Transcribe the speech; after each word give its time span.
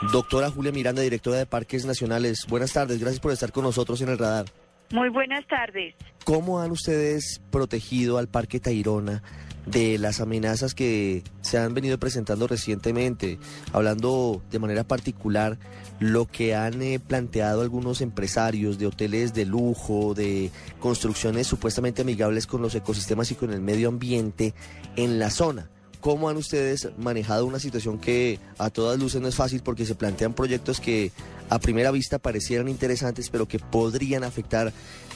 Doctora 0.00 0.50
Julia 0.50 0.70
Miranda, 0.70 1.02
directora 1.02 1.38
de 1.38 1.46
Parques 1.46 1.84
Nacionales, 1.84 2.46
buenas 2.48 2.72
tardes, 2.72 3.00
gracias 3.00 3.20
por 3.20 3.32
estar 3.32 3.50
con 3.50 3.64
nosotros 3.64 4.00
en 4.00 4.08
el 4.10 4.18
radar. 4.18 4.46
Muy 4.90 5.10
buenas 5.10 5.46
tardes. 5.48 5.94
¿Cómo 6.24 6.60
han 6.60 6.70
ustedes 6.70 7.42
protegido 7.50 8.16
al 8.16 8.28
Parque 8.28 8.60
Tayrona 8.60 9.22
de 9.66 9.98
las 9.98 10.20
amenazas 10.20 10.74
que 10.74 11.24
se 11.42 11.58
han 11.58 11.74
venido 11.74 11.98
presentando 11.98 12.46
recientemente? 12.46 13.38
Hablando 13.72 14.40
de 14.50 14.58
manera 14.60 14.84
particular, 14.84 15.58
lo 15.98 16.26
que 16.26 16.54
han 16.54 16.80
eh, 16.80 17.00
planteado 17.00 17.60
algunos 17.60 18.00
empresarios 18.00 18.78
de 18.78 18.86
hoteles 18.86 19.34
de 19.34 19.46
lujo, 19.46 20.14
de 20.14 20.50
construcciones 20.78 21.48
supuestamente 21.48 22.02
amigables 22.02 22.46
con 22.46 22.62
los 22.62 22.74
ecosistemas 22.74 23.30
y 23.32 23.34
con 23.34 23.52
el 23.52 23.60
medio 23.60 23.88
ambiente 23.88 24.54
en 24.96 25.18
la 25.18 25.28
zona. 25.28 25.68
¿Cómo 26.00 26.28
han 26.28 26.36
ustedes 26.36 26.90
manejado 26.96 27.46
una 27.46 27.58
situación 27.58 27.98
que 27.98 28.38
a 28.58 28.70
todas 28.70 28.98
luces 28.98 29.20
no 29.20 29.28
es 29.28 29.36
fácil 29.36 29.62
porque 29.62 29.84
se 29.84 29.94
plantean 29.94 30.32
proyectos 30.32 30.80
que 30.80 31.10
a 31.50 31.58
primera 31.58 31.90
vista 31.90 32.18
parecieran 32.18 32.68
interesantes 32.68 33.30
pero 33.30 33.46
que 33.46 33.58
podrían 33.58 34.24
afectar 34.24 34.72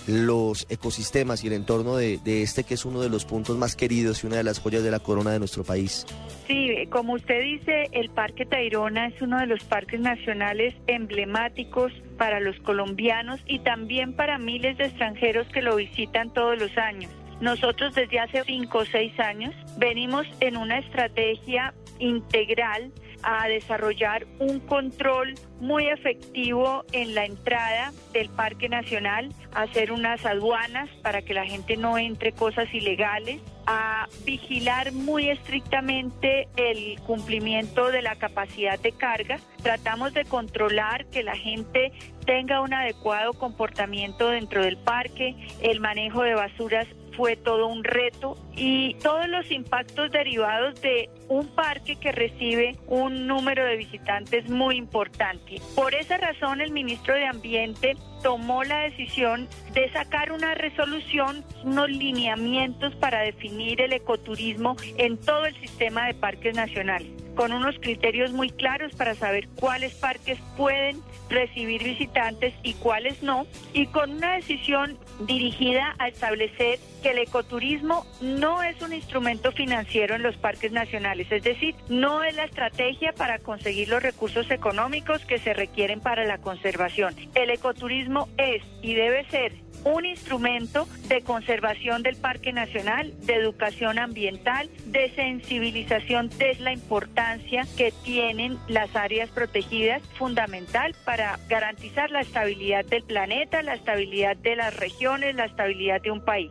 los 0.06 0.66
ecosistemas 0.68 1.44
y 1.44 1.46
el 1.46 1.52
entorno 1.52 1.96
de, 1.96 2.20
este 2.24 2.64
que 2.64 2.74
es 2.74 2.84
uno 2.84 3.00
de 3.00 3.08
los 3.08 3.24
puntos 3.24 3.56
más 3.56 3.76
queridos 3.76 4.24
y 4.24 4.26
una 4.26 4.36
de 4.36 4.44
las 4.44 4.58
joyas 4.58 4.82
de 4.82 4.90
la 4.90 4.98
corona 4.98 5.30
de 5.30 5.38
nuestro 5.38 5.64
país? 5.64 6.06
Sí, 6.46 6.70
como 6.90 7.14
usted 7.14 7.40
dice, 7.42 7.84
el 7.92 8.10
Parque 8.10 8.44
Tayrona 8.44 9.06
es 9.06 9.22
uno 9.22 9.38
de 9.38 9.46
los 9.46 9.62
parques 9.64 10.00
nacionales 10.00 10.74
emblemáticos 10.86 11.92
para 12.18 12.40
los 12.40 12.58
colombianos 12.60 13.40
y 13.46 13.60
también 13.60 14.14
para 14.14 14.38
miles 14.38 14.76
de 14.78 14.86
extranjeros 14.86 15.46
que 15.48 15.62
lo 15.62 15.76
visitan 15.76 16.32
todos 16.32 16.58
los 16.58 16.76
años. 16.76 17.10
Nosotros 17.42 17.92
desde 17.96 18.20
hace 18.20 18.44
cinco 18.44 18.78
o 18.78 18.84
seis 18.84 19.18
años 19.18 19.52
venimos 19.76 20.24
en 20.38 20.56
una 20.56 20.78
estrategia 20.78 21.74
integral 21.98 22.92
a 23.24 23.48
desarrollar 23.48 24.26
un 24.38 24.60
control 24.60 25.34
muy 25.58 25.88
efectivo 25.88 26.84
en 26.92 27.16
la 27.16 27.24
entrada 27.24 27.92
del 28.12 28.28
Parque 28.28 28.68
Nacional, 28.68 29.30
a 29.54 29.62
hacer 29.62 29.90
unas 29.90 30.24
aduanas 30.24 30.88
para 31.02 31.22
que 31.22 31.34
la 31.34 31.44
gente 31.44 31.76
no 31.76 31.98
entre 31.98 32.30
cosas 32.30 32.72
ilegales, 32.72 33.40
a 33.66 34.06
vigilar 34.24 34.92
muy 34.92 35.28
estrictamente 35.28 36.46
el 36.56 37.00
cumplimiento 37.00 37.90
de 37.90 38.02
la 38.02 38.14
capacidad 38.16 38.78
de 38.78 38.92
carga. 38.92 39.38
Tratamos 39.64 40.14
de 40.14 40.24
controlar 40.24 41.06
que 41.06 41.24
la 41.24 41.34
gente 41.36 41.92
tenga 42.24 42.60
un 42.60 42.72
adecuado 42.72 43.32
comportamiento 43.32 44.30
dentro 44.30 44.62
del 44.64 44.76
parque, 44.76 45.34
el 45.60 45.80
manejo 45.80 46.22
de 46.22 46.34
basuras 46.34 46.86
fue 47.16 47.36
todo 47.36 47.66
un 47.66 47.84
reto 47.84 48.36
y 48.54 48.94
todos 48.94 49.28
los 49.28 49.50
impactos 49.50 50.10
derivados 50.10 50.80
de 50.82 51.10
un 51.28 51.46
parque 51.48 51.96
que 51.96 52.12
recibe 52.12 52.76
un 52.86 53.26
número 53.26 53.64
de 53.64 53.76
visitantes 53.76 54.48
muy 54.48 54.76
importante. 54.76 55.60
Por 55.74 55.94
esa 55.94 56.18
razón 56.18 56.60
el 56.60 56.72
ministro 56.72 57.14
de 57.14 57.26
Ambiente 57.26 57.96
tomó 58.22 58.62
la 58.64 58.80
decisión 58.80 59.48
de 59.72 59.90
sacar 59.92 60.32
una 60.32 60.54
resolución, 60.54 61.44
unos 61.64 61.90
lineamientos 61.90 62.94
para 62.96 63.20
definir 63.20 63.80
el 63.80 63.92
ecoturismo 63.92 64.76
en 64.96 65.18
todo 65.18 65.46
el 65.46 65.54
sistema 65.60 66.06
de 66.06 66.14
parques 66.14 66.54
nacionales, 66.54 67.10
con 67.34 67.52
unos 67.52 67.76
criterios 67.80 68.32
muy 68.32 68.50
claros 68.50 68.94
para 68.94 69.14
saber 69.14 69.48
cuáles 69.56 69.94
parques 69.94 70.38
pueden 70.56 71.00
recibir 71.28 71.82
visitantes 71.82 72.54
y 72.62 72.74
cuáles 72.74 73.22
no, 73.22 73.46
y 73.72 73.86
con 73.86 74.10
una 74.10 74.34
decisión 74.34 74.98
dirigida 75.26 75.94
a 75.98 76.08
establecer 76.08 76.78
que 77.02 77.10
el 77.10 77.18
ecoturismo 77.18 78.06
no 78.20 78.62
es 78.62 78.80
un 78.82 78.92
instrumento 78.92 79.50
financiero 79.52 80.14
en 80.14 80.22
los 80.22 80.36
parques 80.36 80.72
nacionales, 80.72 81.30
es 81.32 81.42
decir, 81.42 81.74
no 81.88 82.22
es 82.22 82.34
la 82.36 82.44
estrategia 82.44 83.12
para 83.12 83.38
conseguir 83.38 83.88
los 83.88 84.02
recursos 84.02 84.50
económicos 84.50 85.24
que 85.24 85.38
se 85.38 85.54
requieren 85.54 86.00
para 86.00 86.24
la 86.24 86.38
conservación. 86.38 87.14
El 87.34 87.50
ecoturismo 87.50 88.28
es 88.36 88.62
y 88.82 88.94
debe 88.94 89.24
ser 89.30 89.52
un 89.84 90.06
instrumento 90.06 90.86
de 91.08 91.22
conservación 91.22 92.02
del 92.02 92.16
Parque 92.16 92.52
Nacional, 92.52 93.12
de 93.26 93.34
educación 93.34 93.98
ambiental, 93.98 94.70
de 94.86 95.10
sensibilización 95.10 96.28
de 96.38 96.54
la 96.60 96.72
importancia 96.72 97.66
que 97.76 97.92
tienen 98.04 98.58
las 98.68 98.94
áreas 98.94 99.30
protegidas, 99.30 100.02
fundamental 100.18 100.94
para 101.04 101.38
garantizar 101.48 102.10
la 102.10 102.20
estabilidad 102.20 102.84
del 102.84 103.02
planeta, 103.02 103.62
la 103.62 103.74
estabilidad 103.74 104.36
de 104.36 104.56
las 104.56 104.76
regiones, 104.76 105.34
la 105.34 105.46
estabilidad 105.46 106.00
de 106.00 106.10
un 106.10 106.24
país. 106.24 106.50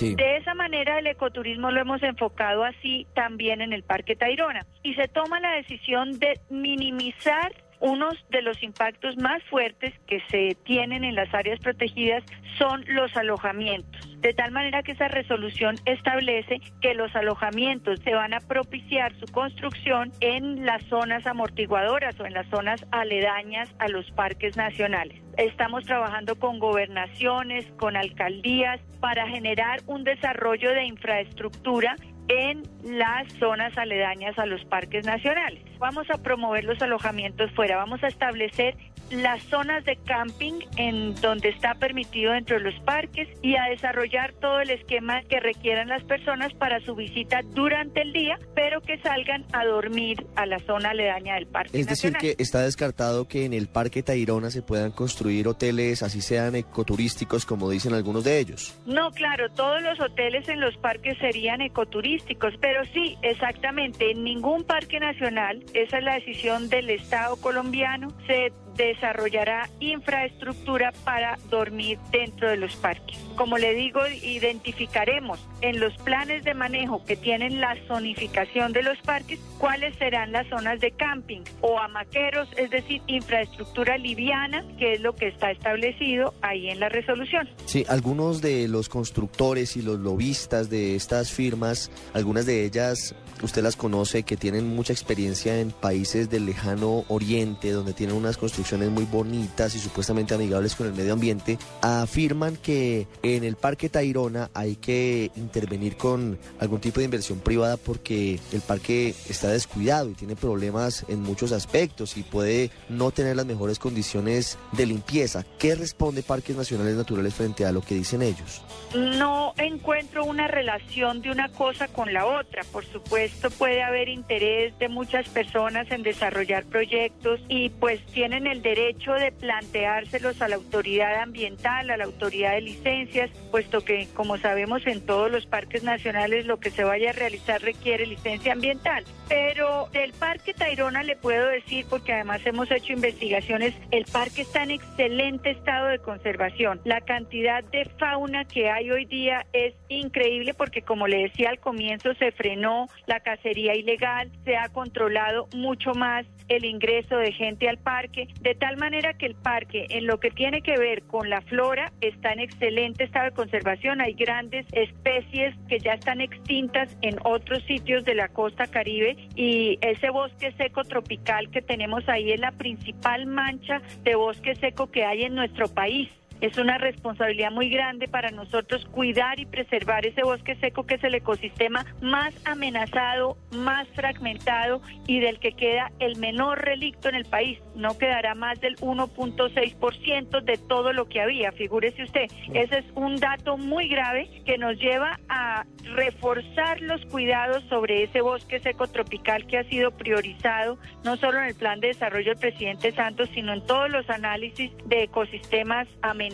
De 0.00 0.36
esa 0.36 0.54
manera 0.54 0.98
el 0.98 1.06
ecoturismo 1.06 1.70
lo 1.70 1.80
hemos 1.80 2.02
enfocado 2.02 2.64
así 2.64 3.06
también 3.14 3.60
en 3.60 3.72
el 3.72 3.82
Parque 3.82 4.16
Tayrona 4.16 4.64
y 4.82 4.94
se 4.94 5.06
toma 5.08 5.38
la 5.40 5.52
decisión 5.52 6.18
de 6.18 6.40
minimizar 6.48 7.52
unos 7.82 8.14
de 8.30 8.42
los 8.42 8.62
impactos 8.62 9.16
más 9.18 9.42
fuertes 9.50 9.92
que 10.06 10.20
se 10.30 10.56
tienen 10.64 11.02
en 11.02 11.16
las 11.16 11.34
áreas 11.34 11.58
protegidas 11.58 12.22
son 12.56 12.84
los 12.86 13.14
alojamientos. 13.16 14.08
De 14.20 14.32
tal 14.32 14.52
manera 14.52 14.84
que 14.84 14.92
esa 14.92 15.08
resolución 15.08 15.74
establece 15.84 16.60
que 16.80 16.94
los 16.94 17.14
alojamientos 17.16 17.98
se 18.04 18.14
van 18.14 18.34
a 18.34 18.40
propiciar 18.40 19.12
su 19.18 19.26
construcción 19.32 20.12
en 20.20 20.64
las 20.64 20.84
zonas 20.84 21.26
amortiguadoras 21.26 22.18
o 22.20 22.24
en 22.24 22.34
las 22.34 22.46
zonas 22.48 22.86
aledañas 22.92 23.68
a 23.80 23.88
los 23.88 24.08
parques 24.12 24.56
nacionales. 24.56 25.20
Estamos 25.36 25.84
trabajando 25.84 26.36
con 26.36 26.60
gobernaciones, 26.60 27.66
con 27.78 27.96
alcaldías, 27.96 28.80
para 29.00 29.26
generar 29.26 29.80
un 29.86 30.04
desarrollo 30.04 30.70
de 30.70 30.84
infraestructura 30.84 31.96
en 32.28 32.62
las 32.84 33.32
zonas 33.34 33.76
aledañas 33.76 34.38
a 34.38 34.46
los 34.46 34.64
parques 34.64 35.04
nacionales. 35.06 35.62
Vamos 35.78 36.08
a 36.10 36.22
promover 36.22 36.64
los 36.64 36.80
alojamientos 36.82 37.50
fuera, 37.52 37.76
vamos 37.76 38.02
a 38.02 38.08
establecer 38.08 38.76
las 39.12 39.42
zonas 39.44 39.84
de 39.84 39.96
camping 39.96 40.60
en 40.76 41.14
donde 41.16 41.50
está 41.50 41.74
permitido 41.74 42.32
dentro 42.32 42.58
de 42.58 42.64
los 42.64 42.80
parques 42.84 43.28
y 43.42 43.56
a 43.56 43.64
desarrollar 43.64 44.32
todo 44.34 44.60
el 44.60 44.70
esquema 44.70 45.22
que 45.22 45.40
requieran 45.40 45.88
las 45.88 46.02
personas 46.04 46.52
para 46.54 46.80
su 46.80 46.94
visita 46.94 47.40
durante 47.50 48.02
el 48.02 48.12
día, 48.12 48.38
pero 48.54 48.80
que 48.80 48.98
salgan 48.98 49.44
a 49.52 49.64
dormir 49.64 50.26
a 50.36 50.46
la 50.46 50.58
zona 50.60 50.90
aledaña 50.90 51.34
del 51.34 51.46
parque. 51.46 51.78
Es 51.78 51.86
decir, 51.86 52.14
que 52.14 52.36
está 52.38 52.62
descartado 52.62 53.26
que 53.28 53.44
en 53.44 53.52
el 53.52 53.68
Parque 53.68 54.02
Tayrona 54.02 54.50
se 54.50 54.62
puedan 54.62 54.92
construir 54.92 55.48
hoteles, 55.48 56.02
así 56.02 56.20
sean 56.20 56.54
ecoturísticos, 56.54 57.46
como 57.46 57.70
dicen 57.70 57.94
algunos 57.94 58.24
de 58.24 58.38
ellos. 58.38 58.74
No, 58.86 59.10
claro, 59.10 59.50
todos 59.50 59.82
los 59.82 60.00
hoteles 60.00 60.48
en 60.48 60.60
los 60.60 60.76
parques 60.78 61.18
serían 61.18 61.60
ecoturísticos, 61.60 62.54
pero 62.60 62.84
sí, 62.92 63.16
exactamente, 63.22 64.10
en 64.10 64.24
ningún 64.24 64.64
parque 64.64 65.00
nacional, 65.00 65.62
esa 65.74 65.98
es 65.98 66.04
la 66.04 66.14
decisión 66.14 66.68
del 66.68 66.90
Estado 66.90 67.36
colombiano, 67.36 68.08
se 68.26 68.52
desarrollará 68.76 69.68
infraestructura 69.80 70.92
para 71.04 71.38
dormir 71.50 71.98
dentro 72.10 72.48
de 72.50 72.56
los 72.56 72.74
parques. 72.76 73.18
Como 73.36 73.58
le 73.58 73.74
digo, 73.74 74.00
identificaremos 74.06 75.38
en 75.60 75.80
los 75.80 75.96
planes 75.98 76.44
de 76.44 76.54
manejo 76.54 77.04
que 77.04 77.16
tienen 77.16 77.60
la 77.60 77.76
zonificación 77.86 78.72
de 78.72 78.82
los 78.82 78.98
parques 78.98 79.38
cuáles 79.58 79.96
serán 79.96 80.32
las 80.32 80.46
zonas 80.48 80.80
de 80.80 80.90
camping 80.90 81.42
o 81.60 81.78
amaqueros, 81.78 82.48
es 82.56 82.70
decir, 82.70 83.00
infraestructura 83.06 83.96
liviana, 83.96 84.64
que 84.78 84.94
es 84.94 85.00
lo 85.00 85.14
que 85.14 85.28
está 85.28 85.50
establecido 85.50 86.34
ahí 86.42 86.68
en 86.68 86.80
la 86.80 86.88
resolución. 86.88 87.48
Sí, 87.66 87.84
algunos 87.88 88.42
de 88.42 88.68
los 88.68 88.88
constructores 88.88 89.76
y 89.76 89.82
los 89.82 89.98
lobistas 89.98 90.68
de 90.68 90.96
estas 90.96 91.32
firmas, 91.32 91.90
algunas 92.14 92.46
de 92.46 92.64
ellas 92.64 93.14
usted 93.42 93.62
las 93.62 93.76
conoce, 93.76 94.22
que 94.22 94.36
tienen 94.36 94.74
mucha 94.74 94.92
experiencia 94.92 95.58
en 95.58 95.70
países 95.70 96.30
del 96.30 96.46
lejano 96.46 97.04
oriente, 97.08 97.70
donde 97.70 97.92
tienen 97.92 98.16
unas 98.16 98.36
construcciones 98.36 98.90
muy 98.90 99.04
bonitas 99.04 99.74
y 99.74 99.78
supuestamente 99.78 100.34
amigables 100.34 100.74
con 100.74 100.86
el 100.86 100.92
medio 100.92 101.12
ambiente, 101.12 101.58
afirman 101.80 102.56
que 102.56 103.06
en 103.22 103.44
el 103.44 103.56
Parque 103.56 103.88
Tayrona 103.88 104.50
hay 104.54 104.76
que 104.76 105.30
intervenir 105.36 105.96
con 105.96 106.38
algún 106.60 106.80
tipo 106.80 107.00
de 107.00 107.04
inversión 107.04 107.38
privada 107.40 107.76
porque 107.76 108.38
el 108.52 108.60
parque 108.60 109.14
está 109.28 109.48
descuidado 109.48 110.10
y 110.10 110.14
tiene 110.14 110.36
problemas 110.36 111.04
en 111.08 111.22
muchos 111.22 111.52
aspectos 111.52 112.16
y 112.16 112.22
puede 112.22 112.70
no 112.88 113.10
tener 113.10 113.36
las 113.36 113.46
mejores 113.46 113.78
condiciones 113.78 114.58
de 114.72 114.86
limpieza. 114.86 115.44
¿Qué 115.58 115.74
responde 115.74 116.22
Parques 116.22 116.56
Nacionales 116.56 116.96
Naturales 116.96 117.34
frente 117.34 117.64
a 117.64 117.72
lo 117.72 117.80
que 117.80 117.94
dicen 117.94 118.22
ellos? 118.22 118.62
No 118.94 119.54
encuentro 119.56 120.24
una 120.24 120.48
relación 120.48 121.22
de 121.22 121.30
una 121.30 121.48
cosa 121.50 121.88
con 121.88 122.12
la 122.12 122.26
otra. 122.26 122.62
Por 122.64 122.84
supuesto, 122.84 123.21
puede 123.58 123.82
haber 123.82 124.08
interés 124.08 124.78
de 124.78 124.88
muchas 124.88 125.28
personas 125.28 125.90
en 125.90 126.02
desarrollar 126.02 126.64
proyectos 126.64 127.40
y 127.48 127.70
pues 127.70 128.04
tienen 128.06 128.46
el 128.46 128.62
derecho 128.62 129.12
de 129.12 129.32
planteárselos 129.32 130.40
a 130.42 130.48
la 130.48 130.56
autoridad 130.56 131.20
ambiental, 131.20 131.90
a 131.90 131.96
la 131.96 132.04
autoridad 132.04 132.52
de 132.52 132.62
licencias, 132.62 133.30
puesto 133.50 133.84
que, 133.84 134.08
como 134.14 134.38
sabemos, 134.38 134.86
en 134.86 135.04
todos 135.04 135.30
los 135.30 135.46
parques 135.46 135.82
nacionales 135.82 136.46
lo 136.46 136.58
que 136.58 136.70
se 136.70 136.84
vaya 136.84 137.10
a 137.10 137.12
realizar 137.12 137.62
requiere 137.62 138.06
licencia 138.06 138.52
ambiental. 138.52 139.04
Pero 139.28 139.88
del 139.92 140.12
Parque 140.12 140.52
Tayrona 140.52 141.02
le 141.02 141.16
puedo 141.16 141.48
decir, 141.48 141.86
porque 141.88 142.12
además 142.12 142.44
hemos 142.44 142.70
hecho 142.70 142.92
investigaciones, 142.92 143.74
el 143.90 144.04
parque 144.04 144.42
está 144.42 144.62
en 144.62 144.72
excelente 144.72 145.50
estado 145.50 145.88
de 145.88 145.98
conservación. 145.98 146.80
La 146.84 147.00
cantidad 147.00 147.64
de 147.64 147.84
fauna 147.98 148.44
que 148.44 148.70
hay 148.70 148.90
hoy 148.90 149.06
día 149.06 149.46
es 149.52 149.74
increíble 149.88 150.54
porque, 150.54 150.82
como 150.82 151.06
le 151.06 151.22
decía 151.22 151.50
al 151.50 151.60
comienzo, 151.60 152.14
se 152.14 152.32
frenó 152.32 152.88
la 153.12 153.20
cacería 153.20 153.74
ilegal, 153.74 154.32
se 154.42 154.56
ha 154.56 154.70
controlado 154.70 155.46
mucho 155.54 155.92
más 155.92 156.24
el 156.48 156.64
ingreso 156.64 157.18
de 157.18 157.30
gente 157.30 157.68
al 157.68 157.76
parque, 157.76 158.28
de 158.40 158.54
tal 158.54 158.78
manera 158.78 159.12
que 159.12 159.26
el 159.26 159.34
parque, 159.34 159.86
en 159.90 160.06
lo 160.06 160.18
que 160.18 160.30
tiene 160.30 160.62
que 160.62 160.78
ver 160.78 161.02
con 161.02 161.28
la 161.28 161.42
flora, 161.42 161.92
está 162.00 162.32
en 162.32 162.40
excelente 162.40 163.04
estado 163.04 163.26
de 163.26 163.32
conservación. 163.32 164.00
Hay 164.00 164.14
grandes 164.14 164.64
especies 164.72 165.54
que 165.68 165.78
ya 165.78 165.92
están 165.92 166.22
extintas 166.22 166.96
en 167.02 167.16
otros 167.24 167.62
sitios 167.64 168.02
de 168.06 168.14
la 168.14 168.28
costa 168.28 168.66
caribe 168.66 169.14
y 169.36 169.78
ese 169.82 170.08
bosque 170.08 170.54
seco 170.56 170.82
tropical 170.84 171.50
que 171.50 171.60
tenemos 171.60 172.08
ahí 172.08 172.32
es 172.32 172.40
la 172.40 172.52
principal 172.52 173.26
mancha 173.26 173.82
de 174.04 174.14
bosque 174.14 174.54
seco 174.54 174.90
que 174.90 175.04
hay 175.04 175.24
en 175.24 175.34
nuestro 175.34 175.68
país. 175.68 176.08
Es 176.42 176.58
una 176.58 176.76
responsabilidad 176.76 177.52
muy 177.52 177.70
grande 177.70 178.08
para 178.08 178.32
nosotros 178.32 178.84
cuidar 178.86 179.38
y 179.38 179.46
preservar 179.46 180.04
ese 180.04 180.24
bosque 180.24 180.56
seco 180.56 180.84
que 180.84 180.96
es 180.96 181.04
el 181.04 181.14
ecosistema 181.14 181.86
más 182.00 182.34
amenazado, 182.44 183.36
más 183.52 183.86
fragmentado 183.94 184.82
y 185.06 185.20
del 185.20 185.38
que 185.38 185.52
queda 185.52 185.92
el 186.00 186.16
menor 186.16 186.60
relicto 186.60 187.08
en 187.08 187.14
el 187.14 187.26
país. 187.26 187.60
No 187.76 187.96
quedará 187.96 188.34
más 188.34 188.60
del 188.60 188.74
1.6% 188.78 190.42
de 190.42 190.56
todo 190.56 190.92
lo 190.92 191.08
que 191.08 191.20
había, 191.20 191.52
figúrese 191.52 192.02
usted. 192.02 192.26
Ese 192.52 192.78
es 192.78 192.86
un 192.96 193.18
dato 193.18 193.56
muy 193.56 193.86
grave 193.86 194.28
que 194.44 194.58
nos 194.58 194.76
lleva 194.80 195.20
a 195.28 195.64
reforzar 195.94 196.80
los 196.80 197.06
cuidados 197.06 197.62
sobre 197.68 198.02
ese 198.02 198.20
bosque 198.20 198.58
seco 198.58 198.88
tropical 198.88 199.46
que 199.46 199.58
ha 199.58 199.64
sido 199.68 199.92
priorizado 199.92 200.76
no 201.04 201.16
solo 201.18 201.38
en 201.38 201.44
el 201.44 201.54
plan 201.54 201.78
de 201.78 201.88
desarrollo 201.88 202.30
del 202.30 202.40
presidente 202.40 202.90
Santos, 202.90 203.28
sino 203.32 203.52
en 203.52 203.64
todos 203.64 203.88
los 203.90 204.10
análisis 204.10 204.72
de 204.86 205.04
ecosistemas 205.04 205.86
amenazados 206.00 206.31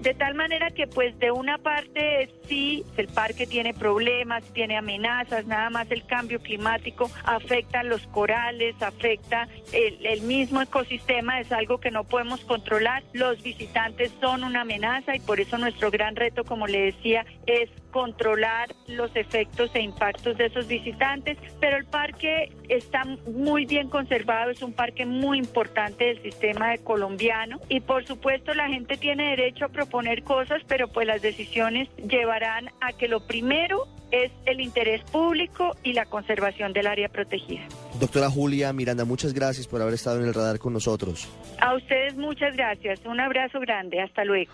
de 0.00 0.14
tal 0.14 0.34
manera 0.34 0.70
que 0.70 0.86
pues 0.86 1.18
de 1.18 1.32
una 1.32 1.58
parte 1.58 2.30
sí, 2.46 2.84
el 2.96 3.08
parque 3.08 3.46
tiene 3.46 3.74
problemas, 3.74 4.44
tiene 4.52 4.76
amenazas, 4.76 5.46
nada 5.46 5.70
más 5.70 5.90
el 5.90 6.06
cambio 6.06 6.40
climático 6.40 7.10
afecta 7.24 7.80
a 7.80 7.82
los 7.82 8.06
corales, 8.08 8.80
afecta 8.80 9.48
el, 9.72 10.06
el, 10.06 10.22
mismo 10.22 10.62
ecosistema, 10.62 11.40
es 11.40 11.50
algo 11.50 11.78
que 11.78 11.90
no 11.90 12.04
podemos 12.04 12.40
controlar. 12.44 13.02
Los 13.12 13.42
visitantes 13.42 14.12
son 14.20 14.44
una 14.44 14.60
amenaza 14.60 15.16
y 15.16 15.20
por 15.20 15.40
eso 15.40 15.58
nuestro 15.58 15.90
gran 15.90 16.14
reto, 16.14 16.44
como 16.44 16.66
le 16.66 16.92
decía, 16.92 17.26
es 17.46 17.68
controlar 17.90 18.74
los 18.86 19.14
efectos 19.16 19.70
e 19.74 19.80
impactos 19.80 20.36
de 20.36 20.46
esos 20.46 20.66
visitantes, 20.66 21.38
pero 21.60 21.76
el 21.76 21.84
parque 21.84 22.52
está 22.68 23.04
muy 23.04 23.66
bien 23.66 23.88
conservado, 23.88 24.50
es 24.50 24.62
un 24.62 24.72
parque 24.72 25.06
muy 25.06 25.38
importante 25.38 26.04
del 26.04 26.22
sistema 26.22 26.76
colombiano 26.78 27.60
y 27.68 27.80
por 27.80 28.06
supuesto 28.06 28.54
la 28.54 28.68
gente 28.68 28.96
tiene 28.96 29.30
derecho 29.30 29.66
a 29.66 29.68
proponer 29.68 30.22
cosas, 30.22 30.62
pero 30.66 30.88
pues 30.88 31.06
las 31.06 31.22
decisiones 31.22 31.88
llevarán 31.96 32.70
a 32.80 32.92
que 32.92 33.08
lo 33.08 33.20
primero 33.20 33.86
es 34.10 34.32
el 34.46 34.60
interés 34.60 35.02
público 35.10 35.76
y 35.82 35.92
la 35.92 36.06
conservación 36.06 36.72
del 36.72 36.86
área 36.86 37.08
protegida. 37.08 37.66
Doctora 38.00 38.30
Julia 38.30 38.72
Miranda, 38.72 39.04
muchas 39.04 39.34
gracias 39.34 39.66
por 39.66 39.82
haber 39.82 39.94
estado 39.94 40.20
en 40.20 40.26
el 40.26 40.34
radar 40.34 40.58
con 40.58 40.72
nosotros. 40.72 41.28
A 41.60 41.74
ustedes 41.74 42.16
muchas 42.16 42.56
gracias, 42.56 43.00
un 43.04 43.20
abrazo 43.20 43.60
grande, 43.60 44.00
hasta 44.00 44.24
luego. 44.24 44.52